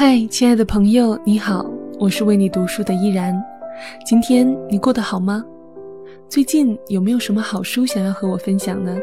[0.00, 1.66] 嗨，亲爱的朋友，你好，
[1.98, 3.34] 我是为你读书的依然。
[4.06, 5.44] 今天你过得好吗？
[6.28, 8.96] 最近有没有什么好书想要和我分享呢？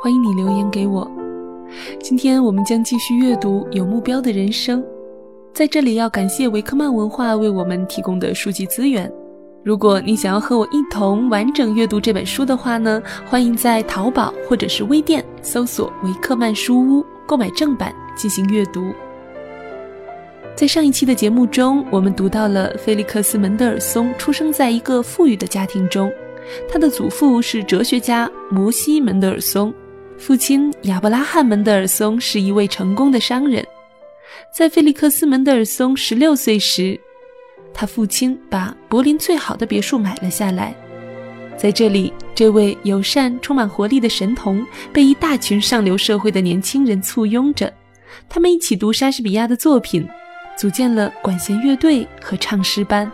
[0.00, 1.10] 欢迎你留言给我。
[2.00, 4.80] 今天我们将继续阅读《有目标的人生》。
[5.52, 9.12] 在这里要感谢维克曼文化为我们提供的书籍资源。
[9.64, 18.84] 如果你想要和我一同完整阅读这本书的话呢，欢迎在淘宝或者是微店搜索“维克曼书屋”购买正版进行阅读。
[20.58, 26.12] 在上一期的节目中，我们读到了菲利克斯·门德尔松出生在一个富裕的家庭中，
[26.68, 29.72] 他的祖父是哲学家摩西·门德尔松，
[30.18, 33.64] 父亲亚伯拉罕·门德尔松是一位成功的商人。
[34.52, 36.98] 在菲利克斯·门德尔松十六岁时，
[37.72, 40.74] 他父亲把柏林最好的别墅买了下来，
[41.56, 47.72] 在这里，这位友善、充满活力的神童被一大群上流社会的年轻人簇拥着，
[48.28, 50.04] 他们一起读莎士比亚的作品。
[50.58, 53.08] 组建了管弦乐队和唱诗班。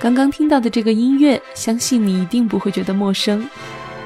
[0.00, 3.48] 刚刚听到的这个音乐，相信你一定不会觉得陌生。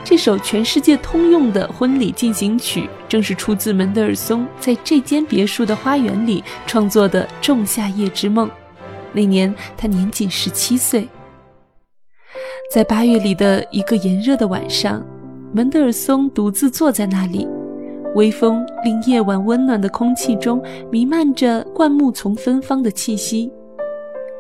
[0.05, 8.47] 这首全世界通用的婚礼进行曲，正是出自门德尔松在这间别墅的花园里创作的《仲夏夜之梦》。
[9.15, 11.09] 那年他年仅十七岁。
[12.71, 15.03] 在八月里的一个炎热的晚上，
[15.55, 17.49] 门德尔松独自坐在那里，
[18.15, 23.51] 微风令夜晚温暖的空气中弥漫着灌木丛芬芳的气息，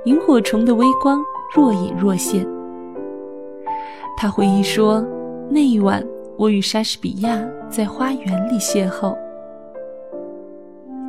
[0.04, 2.46] 萤火虫的微光若隐若现。
[4.18, 5.02] 他回忆说。
[5.54, 6.04] 那一晚，
[6.36, 9.16] 我与莎士比亚在花园里邂逅。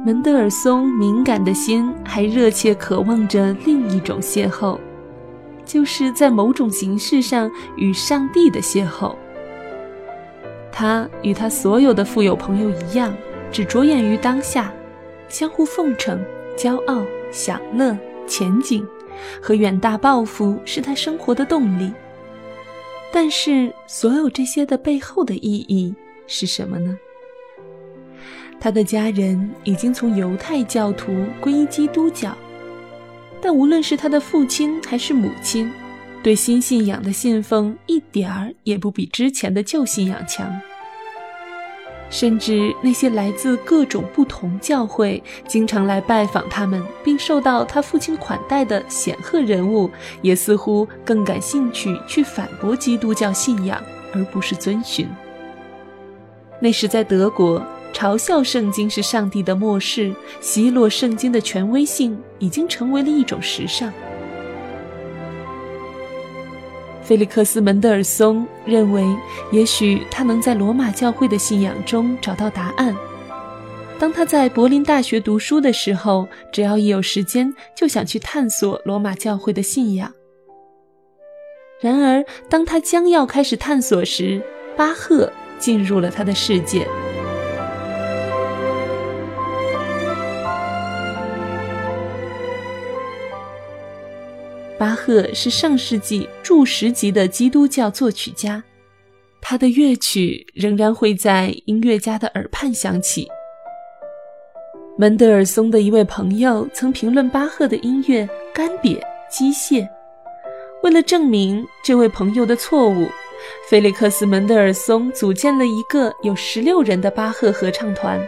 [0.05, 4.77] 门德尔松敏感的心还热切渴望着另一种邂逅，
[5.65, 9.15] 就是在某种形式上与上帝的邂逅。
[10.71, 13.11] 他与他所有的富有朋友一样，
[13.51, 14.71] 只着眼于当下，
[15.27, 16.23] 相互奉承、
[16.55, 18.87] 骄傲、享乐、前景
[19.41, 21.91] 和远大抱负是他生活的动力。
[23.15, 25.95] 但是，所有这些的背后的意义
[26.27, 26.99] 是什么呢？
[28.59, 32.37] 他的家人已经从犹太教徒皈依基督教，
[33.41, 35.71] 但无论是他的父亲还是母亲，
[36.21, 40.53] 对新信仰的信奉一点儿也不比之前的旧信仰强。
[42.09, 49.89] 甚至那些来自各种不同教会、经常来拜访他们并受到他父亲款待的显赫人物，
[50.21, 53.81] 也似乎更感兴趣去反驳基督教信仰，
[54.13, 55.07] 而不是遵循。
[56.59, 57.61] 那时在德国，
[57.93, 63.91] 嘲笑圣经是上帝的末世，奚落圣经的权威性，已经成为了一种时尚。
[67.05, 69.05] 菲利克斯·门德尔松认为，
[69.51, 72.95] 也许他能在罗马教会的信仰中找到答案。
[73.99, 80.11] 当他在柏林大学读书的时候，只要一有时间，就想去探索罗马教会的信仰。
[81.79, 84.41] 然而，当他将要开始探索时，
[84.75, 86.87] 巴赫进入了他的世界。
[94.85, 98.63] 巴赫是上世纪著十级的基督教作曲家，
[99.41, 103.27] 他的乐曲仍然会在音乐家的耳畔响起。
[104.95, 109.89] 门德尔松的一位朋友曾评论巴赫的音乐干瘪、机械。
[110.83, 113.07] 为了证明这位朋友的错误，
[113.67, 118.23] 菲利克斯·门德尔松组建了一个有十六人的巴赫合唱团。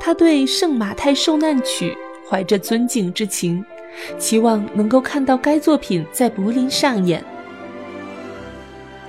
[0.00, 1.94] 他对《圣马太受难曲》
[2.30, 3.62] 怀着尊敬之情。
[4.18, 7.24] 期望能够看到该作品在柏林上演。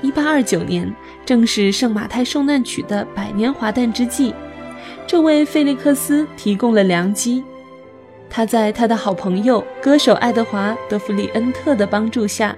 [0.01, 0.91] 一八二九年，
[1.25, 4.33] 正是《圣马太受难曲》的百年华诞之际，
[5.05, 7.43] 这位费利克斯提供了良机。
[8.29, 12.55] 他在他的好朋友歌手爱德华·德弗里恩特的帮助下，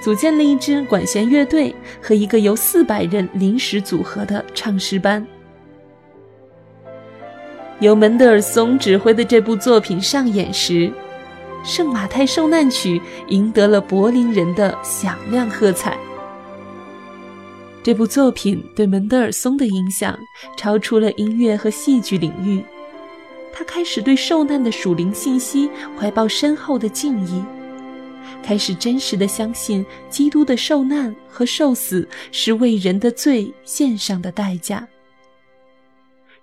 [0.00, 1.72] 组建了一支管弦乐队
[2.02, 5.24] 和一个由四百人临时组合的唱诗班。
[7.78, 10.72] 由门德尔松指挥的这部作品上演时。
[11.62, 12.98] 《圣马太受难曲》
[13.28, 15.98] 赢得了柏林人的响亮喝彩。
[17.82, 20.18] 这部作品对门德尔松的影响
[20.56, 22.62] 超出了音乐和戏剧领域，
[23.52, 27.42] 他开始对受难的属灵信息怀抱深厚的敬意，
[28.42, 34.86] 开始真实的相信基督的受难和受死是为人的罪献上的代价。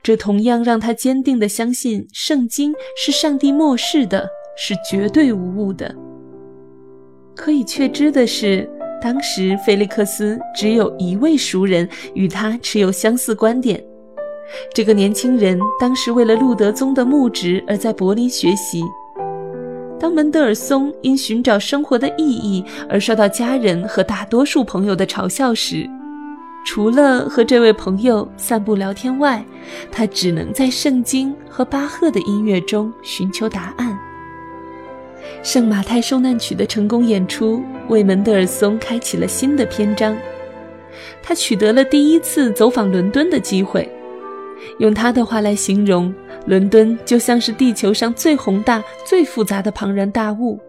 [0.02, 5.94] 这同样让他坚定地相信，圣经是上帝漠视的，是绝对无误的。
[7.36, 8.68] 可以确知的是，
[9.02, 13.82] 当时菲利克斯只有一位熟人与他持有相似观点。
[14.74, 18.84] 这个年轻人当时为了路德宗的牧职而在柏林学习。
[20.00, 25.90] 当门德尔松因寻找生活的意义而受到家人和大多数朋友的嘲笑时，
[26.66, 29.44] 除了和这位朋友散步聊天外，
[29.92, 33.92] 他只能在圣经和巴赫的音乐中寻求答案。
[35.48, 40.14] 《圣马太受难曲》的成功演出为门德尔松开启了新的篇章，
[41.24, 43.90] 他取得了第一次走访伦敦的机会。
[44.80, 46.14] 用他的话来形容，
[46.48, 50.60] 伦敦就像是地球上最宏大、最复杂的庞然大物，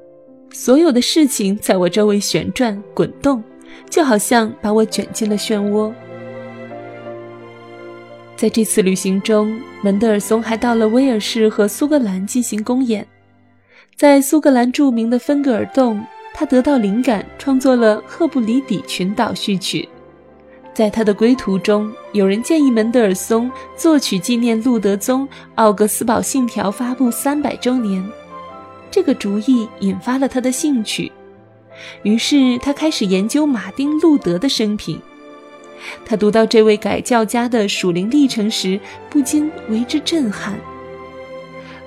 [0.53, 3.43] 所有的事情在我周围旋转滚动，
[3.91, 5.93] 就好像把我卷进了漩涡。
[8.37, 13.05] 在这次旅行中，门德尔松还到了威尔士和苏格兰进行公演。
[13.99, 16.01] 在苏格兰著名的芬格尔洞，
[16.33, 19.81] 他得到灵感，创作了《赫布里底群岛序曲》。
[20.73, 28.09] 在他的归途中，有人建议门德尔松作曲纪念路德宗奥格斯堡信条发布三百周年。
[28.89, 31.11] 这个主意引发了他的兴趣，
[32.05, 34.97] 于是他开始研究马丁·路德的生平。
[36.05, 38.79] 他读到这位改教家的属灵历程时，
[39.11, 40.57] 不禁为之震撼。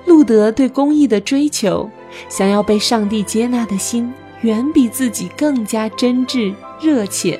[0.04, 1.88] 路德对公义的追求，
[2.28, 4.12] 想要被上帝接纳的心，
[4.42, 7.38] 远比自己更加真挚热切。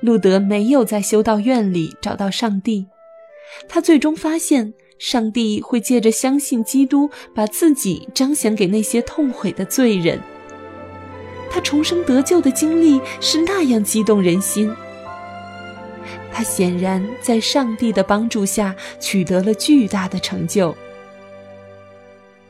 [0.00, 2.86] 路德没有在修道院里找到上帝，
[3.68, 10.18] 他最终发现上帝会借着相信基督，把自己彰显给那些痛悔的罪人。
[11.50, 14.72] 他重生得救的经历是那样激动人心。
[16.32, 20.74] 他显然在上帝的帮助下取得了巨大的成就。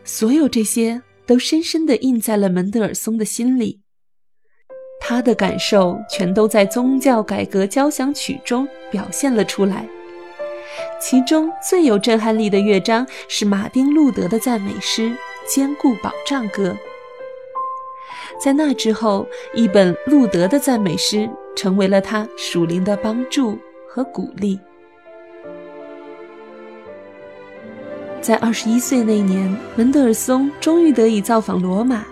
[0.05, 3.81] 所有这些都深深地印在了门德尔松的心里。
[5.01, 9.89] 他的感受全都在宗教改革交响曲中表现了出来，
[11.01, 15.09] 其中最有震撼力的乐章是马丁·路德的赞美诗
[15.47, 16.71] 《坚固保障歌》。
[18.43, 23.59] 在那之后，一本路德的赞美诗成为了他属灵的帮助
[23.89, 24.61] 和鼓励。
[28.21, 32.05] 在二十一岁那年，门德尔松终于得以造访罗马。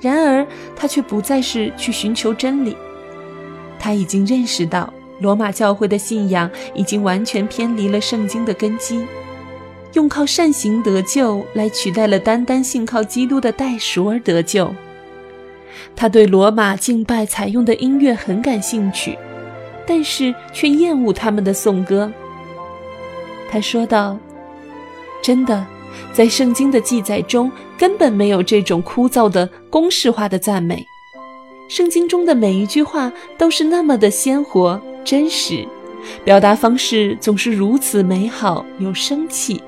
[0.00, 2.76] 然而，他却不再是去寻求真理。
[3.78, 9.06] 他已经认识到，罗马教会的信仰已经完全偏离了圣经的根基，
[9.94, 14.74] 用靠善行得救来取代了单单信靠基督的代赎而得救。
[15.94, 19.16] 他对罗马敬拜采用的音乐很感兴趣，
[19.86, 22.10] 但是却厌恶他们的颂歌。
[23.50, 24.18] 他说道
[25.26, 25.66] ：“真的。”
[26.12, 30.84] 在圣经的记载中，根本没有这种枯燥的公式化的赞美。
[31.68, 35.66] 圣经中的每一句话都是那么的鲜活真实，
[36.24, 39.60] 表达方式总是如此美好有生气。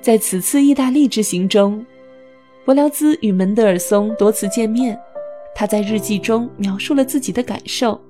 [0.00, 1.84] 在此次意大利之行中，
[2.64, 4.98] 伯辽兹与门德尔松多次见面。
[5.54, 8.00] 他在日记中描述了自己的感受：“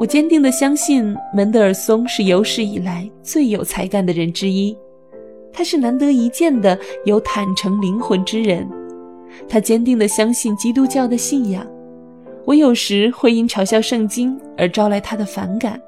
[0.00, 4.74] 我坚定地相信，门德尔松是有史以来最有才干的人之一。”
[5.52, 8.66] 他是难得一见的有坦诚灵魂之人，
[9.46, 11.66] 他坚定地相信基督教的信仰。
[12.46, 15.78] 我有时会因嘲笑圣经而招来他的反感。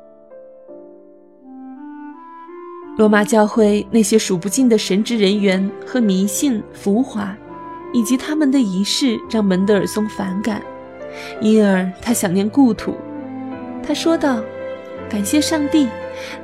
[2.99, 7.35] 罗马教会那些数不尽的神职人员和迷信浮华，
[7.95, 10.61] 以及他们的仪式，让门德尔松反感，
[11.41, 12.95] 因而他想念故土。
[13.83, 14.43] 他说道
[15.11, 15.89] ：“感谢上帝。”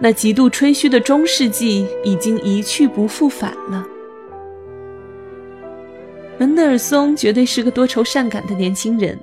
[0.01, 3.87] 那极度吹嘘的中世纪已经一去不复返了。
[6.37, 9.17] 门德尔松绝对是个多愁善感的年轻人，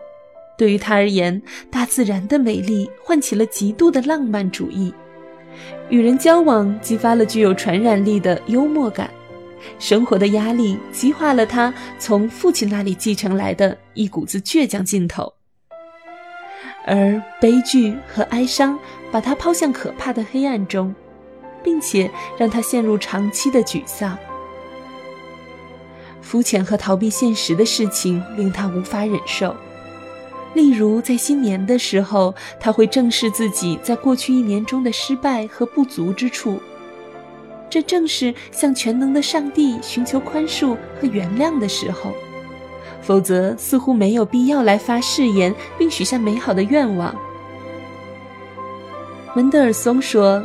[0.57, 4.93] 对于他而言，大自然的美丽唤起了极度的浪漫主义，
[5.89, 9.09] 与人交往激发了具有传染力的幽默感，
[9.79, 15.33] 生活的压力激化了他从父亲那里继承来的一股子倔强劲头，
[16.85, 18.79] 而悲剧和哀伤。
[19.11, 20.93] 把他抛向可怕的黑暗中，
[21.63, 24.17] 并且让他陷入长期的沮丧。
[26.21, 29.55] 肤浅和逃避现实的事情令他无法忍受，
[30.53, 36.59] 例如在新年的时候，他会正视自己在过去一年中的失败和不足之处。
[37.69, 42.11] 这正是向全能的上帝寻求宽恕和原谅的时候，
[43.05, 47.15] 否则似乎没有必要来发誓言并许下美好的愿望。
[49.35, 50.43] 门德尔松说：“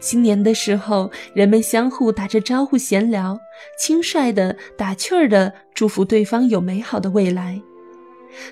[0.00, 3.38] 新年的时候，人们相互打着招呼闲聊，
[3.78, 7.60] 轻率的、打趣儿的祝福对方有美好的未来。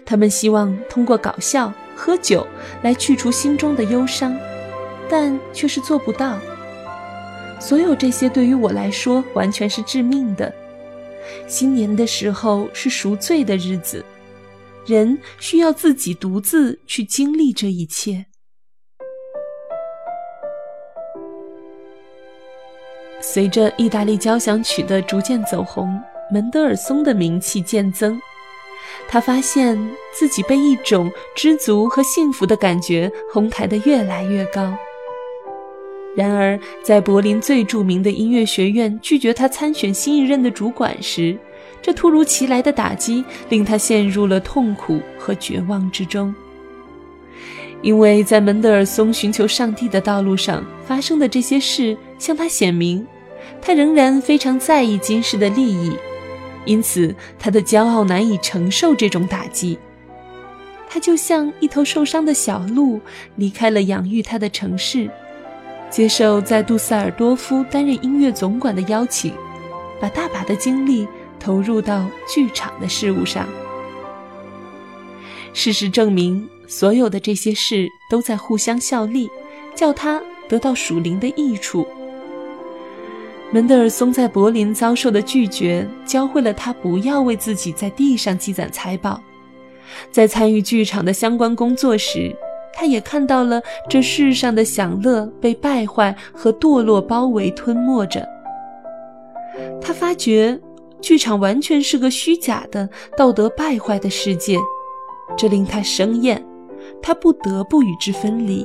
[0.04, 2.46] 他们希望通过搞笑、喝酒
[2.82, 4.36] 来去除心中的忧伤，
[5.08, 6.36] 但却是做不到。
[7.60, 10.52] 所有这些对于我来说完全是致命的。
[11.46, 14.04] 新年的时候是赎罪的日子，
[14.86, 18.26] 人需要自己独自去经历这一切。
[23.20, 26.00] 随着意大利交响曲的逐渐走红，
[26.32, 28.18] 门德尔松的名气渐增。
[29.08, 29.76] 他发现
[30.14, 34.76] 自己被一种知足和幸福的感觉哄抬得越来越高。
[36.16, 41.36] 然而，在柏林最著名的音乐学院拒绝他参选新一任的主管时，
[41.80, 46.34] 这突如其来的打击令他陷入了痛苦和绝望之中。
[47.82, 53.06] 因为在门德尔松寻求上帝的道路上发生的这些事向他显明，
[53.62, 55.92] 他仍然非常在意今世的利益，
[56.64, 59.78] 因此他的骄傲难以承受这种打击。
[60.88, 63.00] 他就像一头受伤的小鹿，
[63.36, 65.08] 离开了养育他的城市，
[65.90, 69.32] 接受在杜塞尔多夫担任音乐总管的邀请，
[70.00, 71.06] 把大把的精力
[71.40, 73.48] 投入到剧场的事务上。
[75.52, 76.48] 事实证明。
[76.70, 79.30] 所有的这些事都在互相效力，
[79.74, 81.88] 叫他得到属灵的益处。
[83.50, 89.18] 门德尔松在柏林遭受的拒绝，教会了他不要为自己在地上积攒财宝。
[90.12, 92.36] 在参与剧场的相关工作时，
[92.78, 98.24] 他也看到了这世上的享乐被败坏和堕落包围吞没着。
[99.80, 100.56] 他发觉，
[101.00, 104.56] 剧场完全是个虚假的、道德败坏的世界，
[105.36, 106.40] 这令他生厌。
[107.02, 108.64] 他不得不与之分离。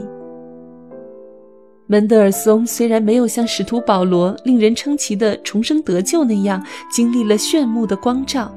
[1.87, 8.53] 门德尔松虽然没有像使徒保罗令人称奇的重生得救那样经历了炫目的光照，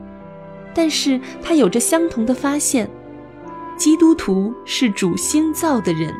[0.75, 2.87] 但是他有着相同的发现：
[3.76, 6.12] 基督徒是主新造的人。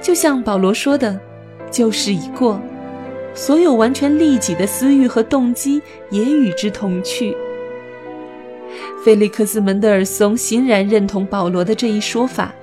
[0.00, 1.18] 就像保罗说的
[1.70, 2.60] ：“旧事已过，
[3.34, 7.36] 所有完全利己的私欲和动机也与之同去。”
[9.04, 12.54] 菲利克斯·门德尔松欣然认同保罗的这一说法，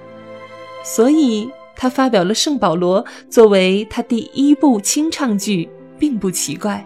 [0.83, 6.85] 所以他发表了《圣保罗》作为他第一部清唱剧，并不奇怪。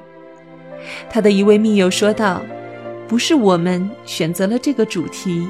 [1.09, 2.41] 他的一位密友说道
[3.07, 5.47] ：“不是我们选择了这个主题，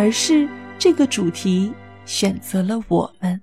[0.00, 1.70] 而是这个主题
[2.06, 3.38] 选择了我们。”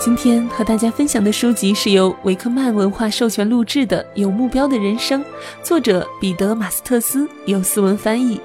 [0.00, 5.22] 今天和大家分享的书籍是由维克曼文化授权录制的《有目标的人生》，
[5.62, 8.40] 作者彼得·马斯特斯，由思文翻译。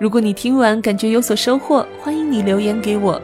[0.00, 3.22] 如果你听完感觉有所收获，欢迎你留言给我。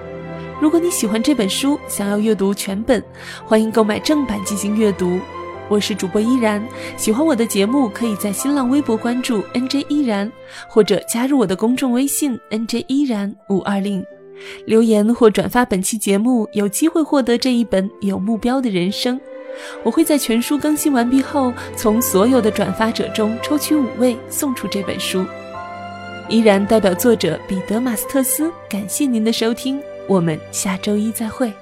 [0.60, 3.02] 如果你喜欢这本书，想要阅读全本，
[3.44, 5.18] 欢迎购买正版进行阅读。
[5.68, 6.64] 我是主播依然，
[6.96, 10.30] 喜欢我的节目，可以在新浪微博关注 NJ 依然，
[10.68, 14.04] 或者加入我的公众微信 NJ 依然五二零。
[14.64, 19.20] 留言或转发本期节目，有机会获得这一本有目标的人生。
[19.82, 25.24] 我会在全书更新完毕后，从所有的转发者中抽取五位送出这本书。
[26.28, 31.52] 依然代表作者彼得·马斯特斯，感谢您的收听，我们下周一再会。